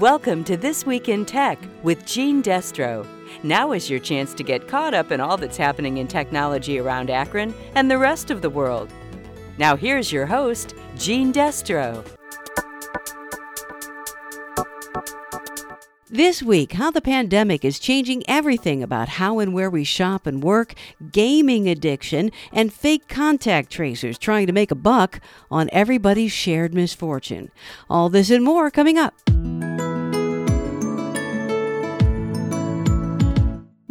[0.00, 3.06] Welcome to This Week in Tech with Gene Destro.
[3.42, 7.08] Now is your chance to get caught up in all that's happening in technology around
[7.08, 8.92] Akron and the rest of the world.
[9.56, 12.04] Now, here's your host, Gene Destro.
[16.10, 20.42] This week, how the pandemic is changing everything about how and where we shop and
[20.42, 20.74] work,
[21.10, 25.20] gaming addiction, and fake contact tracers trying to make a buck
[25.50, 27.50] on everybody's shared misfortune.
[27.88, 29.14] All this and more coming up.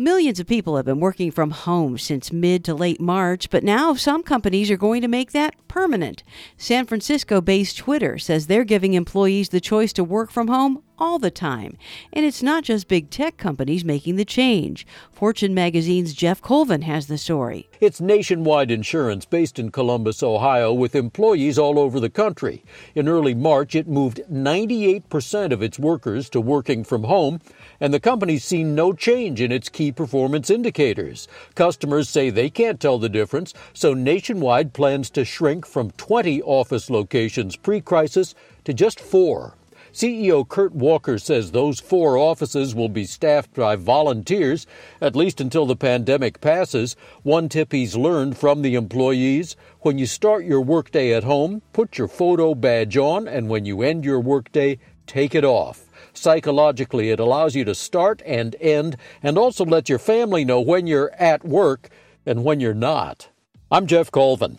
[0.06, 3.96] Millions of people have been working from home since mid to late March, but now
[3.96, 6.22] some companies are going to make that permanent.
[6.58, 11.20] San Francisco based Twitter says they're giving employees the choice to work from home all
[11.20, 11.78] the time.
[12.14, 14.86] And it's not just big tech companies making the change.
[15.12, 17.70] Fortune magazine's Geoff Colvin has the story.
[17.80, 22.64] It's nationwide insurance based in Columbus, Ohio, with employees all over the country.
[22.94, 27.42] In early March, it moved 98% of its workers to working from home,
[27.80, 31.28] and the company's seen no change in its key performance indicators.
[31.56, 36.90] Customers say they can't tell the difference, so Nationwide plans to shrink from 20 office
[36.90, 39.56] locations pre crisis to just four.
[39.96, 44.68] CEO Kirt Walker says those four offices will be staffed by volunteers,
[45.00, 46.98] at least until the pandemic passes.
[47.24, 51.98] One tip he's learned from the employees when you start your workday at home, put
[51.98, 55.86] your photo badge on, and when you end your workday, take it off.
[56.12, 60.88] Psychologically, it allows you to start and end, and also let your family know when
[60.88, 61.88] you're at work
[62.26, 63.30] and when you're not.
[63.72, 64.58] I'm Geoff Colvin.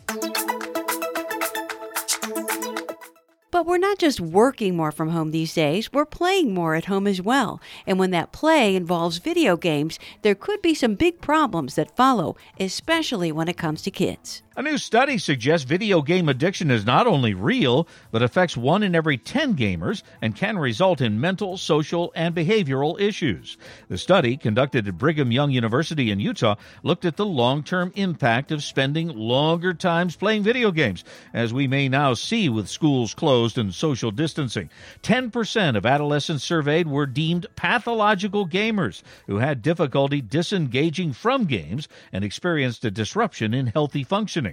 [3.56, 7.06] But we're not just working more from home these days, we're playing more at home
[7.06, 7.58] as well.
[7.86, 12.36] And when that play involves video games, there could be some big problems that follow,
[12.60, 14.42] especially when it comes to kids.
[14.58, 18.94] A new study suggests video game addiction is not only real, but affects one in
[18.94, 23.58] every 10 gamers and can result in mental, social, and behavioral issues.
[23.90, 28.50] The study, conducted at Brigham Young University in Utah, looked at the long term impact
[28.50, 31.04] of spending longer times playing video games,
[31.34, 34.70] as we may now see with schools closed and social distancing.
[35.02, 42.24] 10% of adolescents surveyed were deemed pathological gamers who had difficulty disengaging from games and
[42.24, 44.45] experienced a disruption in healthy functioning.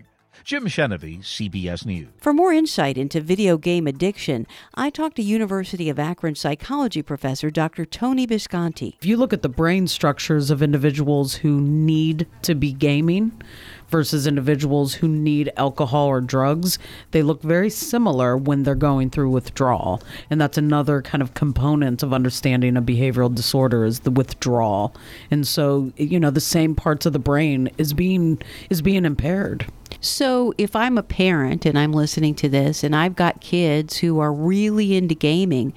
[0.44, 2.10] Jim Chenevey, CBS News.
[2.18, 4.46] For more insight into video game addiction,
[4.76, 7.86] I talked to University of Akron psychology professor Dr.
[7.86, 8.98] Tony Visconti.
[9.00, 13.32] If you look at the brain structures of individuals who need to be gaming
[13.88, 16.80] versus individuals who need alcohol or drugs,
[17.12, 20.02] they look very similar when they're going through withdrawal.
[20.30, 24.96] And that's another kind of component of understanding a behavioral disorder is the withdrawal.
[25.32, 29.66] And so, you know, the same parts of the brain is being is being impaired.
[30.02, 34.20] So, if I'm a parent and I'm listening to this and I've got kids who
[34.20, 35.74] are really into gaming,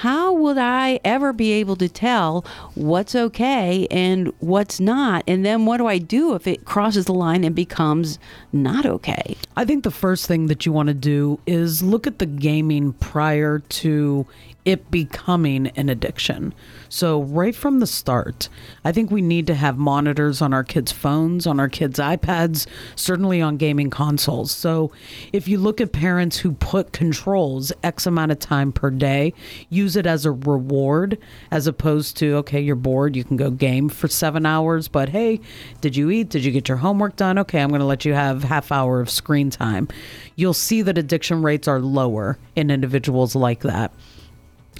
[0.00, 2.44] how would I ever be able to tell
[2.74, 5.22] what's okay and what's not?
[5.26, 8.18] And then what do I do if it crosses the line and becomes
[8.50, 9.36] not okay?
[9.56, 12.94] I think the first thing that you want to do is look at the gaming
[12.94, 14.26] prior to
[14.64, 16.54] it becoming an addiction.
[16.88, 18.48] So, right from the start,
[18.84, 22.66] I think we need to have monitors on our kids' phones, on our kids' iPads,
[22.94, 24.50] certainly on gaming consoles.
[24.50, 24.92] So,
[25.32, 29.32] if you look at parents who put controls X amount of time per day,
[29.68, 31.18] use it as a reward
[31.50, 35.40] as opposed to, okay, you're bored, you can go game for seven hours, but hey,
[35.80, 36.28] did you eat?
[36.28, 37.38] Did you get your homework done?
[37.38, 39.88] Okay, I'm going to let you have half hour of screen time.
[40.36, 43.92] You'll see that addiction rates are lower in individuals like that.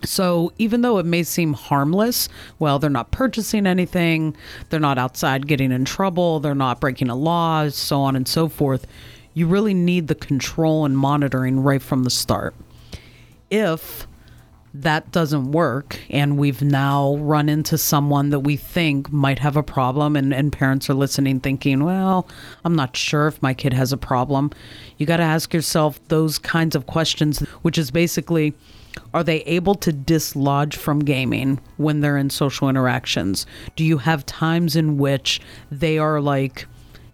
[0.04, 2.28] So even though it may seem harmless,
[2.58, 4.36] well, they're not purchasing anything,
[4.68, 8.48] they're not outside getting in trouble, they're not breaking a law, so on and so
[8.48, 8.86] forth.
[9.34, 12.54] You really need the control and monitoring right from the start.
[13.50, 14.06] If
[14.72, 19.62] that doesn't work and we've now run into someone that we think might have a
[19.62, 22.28] problem and, and parents are listening thinking well
[22.64, 24.50] i'm not sure if my kid has a problem
[24.96, 28.54] you got to ask yourself those kinds of questions which is basically
[29.14, 33.46] are they able to dislodge from gaming when they're in social interactions?
[33.76, 35.40] Do you have times in which
[35.70, 36.66] they are like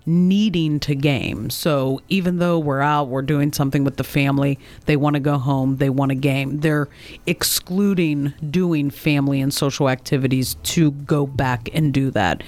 [0.06, 1.50] needing to game?
[1.50, 5.37] So even though we're out, we're doing something with the family, they want to go
[5.38, 6.61] home, they want to game.
[6.61, 6.88] They're
[7.26, 12.43] excluding doing family and social activities to go back and do that.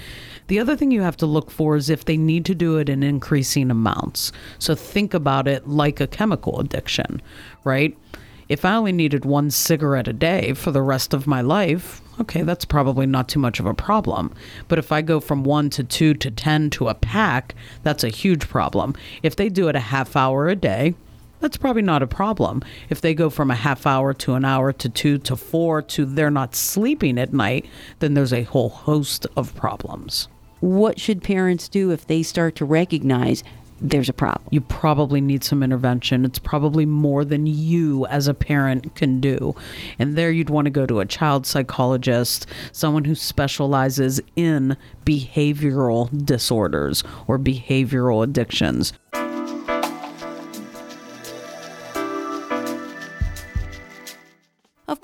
[0.47, 2.89] The other thing you have to look for is if they need to do it
[2.89, 4.31] in increasing amounts.
[4.57, 7.21] So think about it like a chemical addiction,
[7.63, 7.95] right?
[8.49, 12.41] if I only needed one cigarette a day for the rest of my life, okay,
[12.41, 14.33] that's probably not too much of a problem.
[14.67, 18.09] But if I go from one to two to 10 to a pack, that's a
[18.09, 18.95] huge problem.
[19.23, 20.95] If they do it a half hour a day,
[21.39, 22.63] that's probably not a problem.
[22.89, 26.05] If they go from a half hour to an hour to two to four to
[26.05, 27.65] they're not sleeping at night,
[27.99, 30.27] then there's a whole host of problems.
[30.59, 33.45] What should parents do if they start to recognize
[33.81, 34.47] there's a problem?
[34.51, 36.25] You probably need some intervention.
[36.25, 39.55] It's probably more than you as a parent can do.
[39.97, 46.25] And there you'd want to go to a child psychologist, someone who specializes in behavioral
[46.25, 48.93] disorders or behavioral addictions.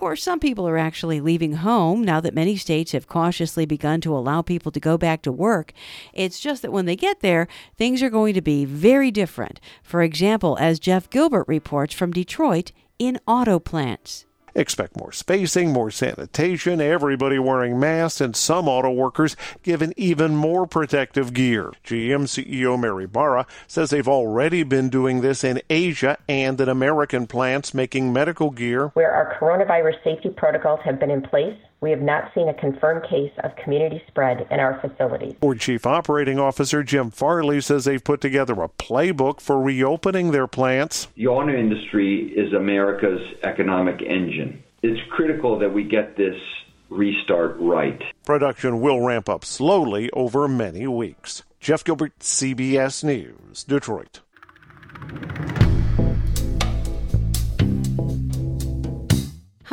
[0.05, 4.15] Course, some people are actually leaving home now that many states have cautiously begun to
[4.15, 5.73] allow people to go back to work.
[6.13, 9.59] It's just that when they get there, things are going to be very different.
[9.81, 14.24] For example, as Jeff Gilbert reports from Detroit in auto plants.
[14.57, 20.65] Expect more spacing, more sanitation, everybody wearing masks, and some auto workers given even more
[20.65, 21.73] protective gear.
[21.83, 27.27] GM CEO Mary Barra says they've already been doing this in Asia and in American
[27.27, 28.87] plants making medical gear.
[28.93, 33.03] Where our coronavirus safety protocols have been in place, we have not seen a confirmed
[33.07, 35.35] case of community spread in our facilities.
[35.39, 40.47] Ford Chief Operating Officer Jim Farley says they've put together a playbook for reopening their
[40.47, 41.07] plants.
[41.15, 44.63] The auto industry is America's economic engine.
[44.81, 46.41] It's critical that we get this
[46.89, 48.01] restart right.
[48.25, 51.43] Production will ramp up slowly over many weeks.
[51.59, 54.21] Jeff Gilbert, CBS News, Detroit.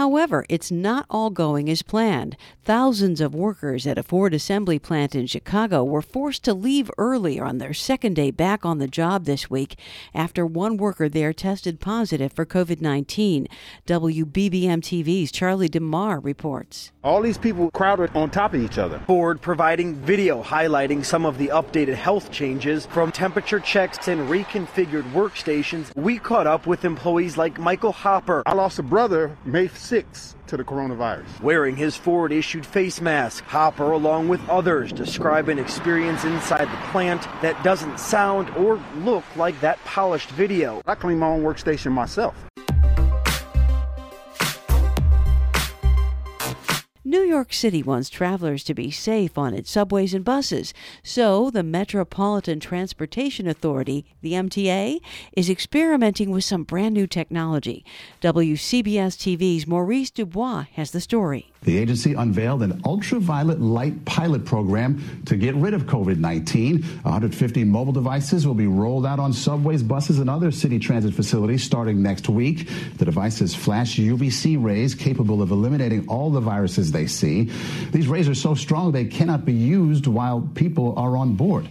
[0.02, 2.36] However, it's not all going as planned.
[2.64, 7.38] Thousands of workers at a Ford assembly plant in Chicago were forced to leave early
[7.38, 9.76] on their second day back on the job this week
[10.12, 13.46] after one worker there tested positive for COVID 19.
[13.86, 16.90] WBBM TV's Charlie DeMar reports.
[17.04, 19.00] All these people crowded on top of each other.
[19.06, 25.08] Ford providing video highlighting some of the updated health changes from temperature checks and reconfigured
[25.12, 25.94] workstations.
[25.94, 28.42] We caught up with employees like Michael Hopper.
[28.46, 31.42] I lost a brother May 6th to the coronavirus.
[31.42, 36.90] Wearing his Ford issued face mask, Hopper, along with others, describe an experience inside the
[36.90, 40.80] plant that doesn't sound or look like that polished video.
[40.86, 42.34] I clean my own workstation myself.
[47.32, 52.60] York City wants travelers to be safe on its subways and buses, so the Metropolitan
[52.60, 55.00] Transportation Authority, the MTA,
[55.34, 57.86] is experimenting with some brand new technology.
[58.20, 61.51] WCBS TV's Maurice Dubois has the story.
[61.62, 66.82] The agency unveiled an ultraviolet light pilot program to get rid of COVID 19.
[66.82, 71.62] 150 mobile devices will be rolled out on subways, buses, and other city transit facilities
[71.62, 72.68] starting next week.
[72.98, 77.50] The devices flash UVC rays capable of eliminating all the viruses they see.
[77.92, 81.70] These rays are so strong they cannot be used while people are on board.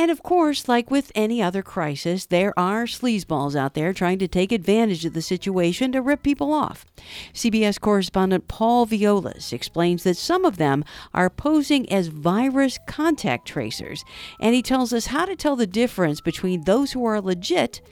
[0.00, 4.28] And of course, like with any other crisis, there are sleazeballs out there trying to
[4.28, 6.86] take advantage of the situation to rip people off.
[7.34, 14.02] CBS correspondent Paul Viollis explains that some of them are posing as virus contact tracers,
[14.40, 17.82] and he tells us how to tell the difference between those who are legit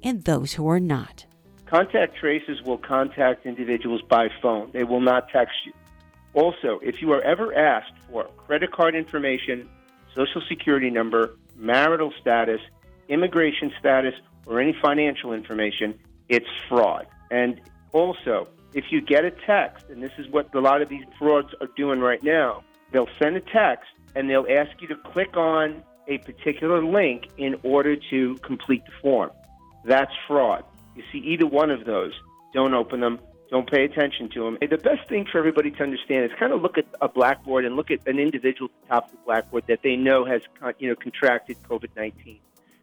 [0.00, 1.26] and those who are not.
[1.66, 5.72] Contact tracers will contact individuals by phone, they will not text you.
[6.34, 9.68] Also, if you are ever asked for credit card information,
[10.14, 12.60] social security number, marital status,
[13.08, 14.14] immigration status,
[14.46, 17.06] or any financial information, it's fraud.
[17.30, 17.60] And
[17.92, 21.54] also, if you get a text, and this is what a lot of these frauds
[21.60, 25.82] are doing right now, they'll send a text and they'll ask you to click on
[26.06, 29.30] a particular link in order to complete the form.
[29.84, 30.64] That's fraud.
[30.96, 32.12] You see either one of those,
[32.54, 34.58] don't open them, don't pay attention to them.
[34.60, 37.76] The best thing for everybody to understand is kind of look at a blackboard and
[37.76, 40.42] look at an individual at the top of the blackboard that they know has
[40.78, 42.40] you know contracted COVID-19.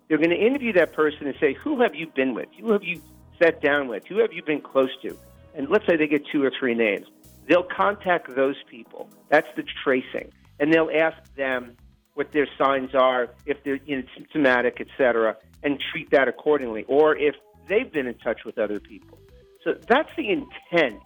[0.08, 2.50] They're going to interview that person and say, "Who have you been with?
[2.60, 3.02] Who have you
[3.42, 4.06] sat down with?
[4.08, 5.18] Who have you been close to?"
[5.56, 7.08] And let's say they get two or three names.
[7.48, 9.10] They'll contact those people.
[9.30, 11.78] That's the tracing, and they'll ask them
[12.16, 16.86] what their signs are, if they're you know, symptomatic, etc., and treat that accordingly.
[16.88, 17.36] Or if
[17.68, 19.18] they've been in touch with other people.
[19.66, 21.02] So that's the intent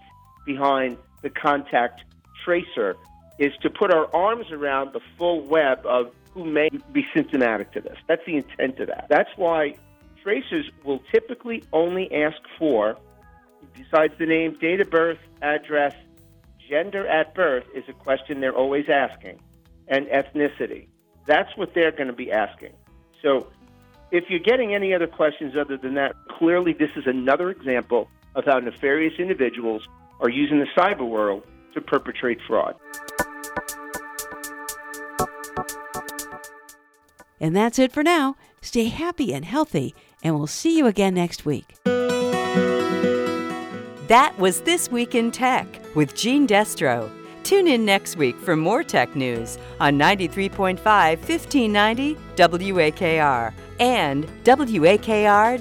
[0.46, 2.04] behind the contact
[2.44, 2.98] tracer
[3.40, 7.82] is to put our arms around the full web of who may be symptomatic to
[7.82, 7.98] this.
[8.08, 9.08] That's the intent of that.
[9.10, 9.76] That's why
[10.22, 12.98] tracers will typically only ask for,
[13.74, 15.94] besides the name, date of birth, address,
[16.70, 19.40] gender at birth is a question they're always asking,
[19.88, 20.88] and ethnicity.
[21.26, 22.74] That's what they're going to be asking.
[23.24, 23.48] So
[24.12, 28.46] if you're getting any other questions other than that, clearly this is another example of
[28.46, 29.88] how nefarious individuals
[30.20, 31.44] are using the cyber world
[31.74, 32.76] to perpetrate fraud.
[37.40, 38.36] And that's it for now.
[38.62, 41.76] Stay happy and healthy, and we'll see you again next week.
[44.08, 47.10] That was This Week in Tech with Gene Destro.
[47.44, 55.60] Tune in next week for more tech news on 93.5 1590 WAKR and WAKR.net.